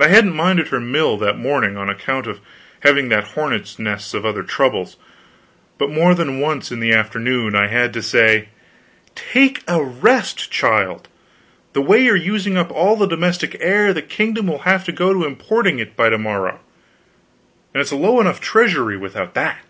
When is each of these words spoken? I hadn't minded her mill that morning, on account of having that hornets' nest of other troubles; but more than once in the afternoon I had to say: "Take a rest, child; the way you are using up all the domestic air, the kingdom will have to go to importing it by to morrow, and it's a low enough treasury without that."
I 0.00 0.08
hadn't 0.08 0.32
minded 0.34 0.68
her 0.68 0.80
mill 0.80 1.18
that 1.18 1.36
morning, 1.36 1.76
on 1.76 1.90
account 1.90 2.26
of 2.26 2.40
having 2.80 3.10
that 3.10 3.32
hornets' 3.34 3.78
nest 3.78 4.14
of 4.14 4.24
other 4.24 4.42
troubles; 4.42 4.96
but 5.76 5.90
more 5.90 6.14
than 6.14 6.40
once 6.40 6.72
in 6.72 6.80
the 6.80 6.94
afternoon 6.94 7.54
I 7.54 7.66
had 7.66 7.92
to 7.92 8.02
say: 8.02 8.48
"Take 9.14 9.62
a 9.68 9.84
rest, 9.84 10.50
child; 10.50 11.08
the 11.74 11.82
way 11.82 12.04
you 12.04 12.12
are 12.14 12.16
using 12.16 12.56
up 12.56 12.70
all 12.72 12.96
the 12.96 13.04
domestic 13.04 13.58
air, 13.60 13.92
the 13.92 14.00
kingdom 14.00 14.46
will 14.46 14.60
have 14.60 14.84
to 14.84 14.90
go 14.92 15.12
to 15.12 15.26
importing 15.26 15.80
it 15.80 15.94
by 15.96 16.08
to 16.08 16.16
morrow, 16.16 16.60
and 17.74 17.82
it's 17.82 17.90
a 17.92 17.96
low 17.96 18.18
enough 18.22 18.40
treasury 18.40 18.96
without 18.96 19.34
that." 19.34 19.60